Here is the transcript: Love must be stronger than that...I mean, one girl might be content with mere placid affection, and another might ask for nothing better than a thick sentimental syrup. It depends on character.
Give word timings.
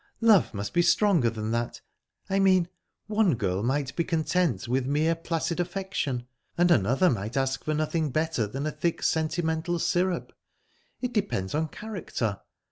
Love 0.21 0.51
must 0.51 0.73
be 0.73 0.81
stronger 0.81 1.29
than 1.29 1.51
that...I 1.51 2.39
mean, 2.39 2.67
one 3.05 3.35
girl 3.35 3.61
might 3.61 3.95
be 3.95 4.03
content 4.03 4.67
with 4.67 4.87
mere 4.87 5.13
placid 5.13 5.59
affection, 5.59 6.25
and 6.57 6.71
another 6.71 7.07
might 7.07 7.37
ask 7.37 7.63
for 7.65 7.75
nothing 7.75 8.09
better 8.09 8.47
than 8.47 8.65
a 8.65 8.71
thick 8.71 9.03
sentimental 9.03 9.77
syrup. 9.77 10.33
It 11.01 11.13
depends 11.13 11.53
on 11.53 11.67
character. 11.67 12.39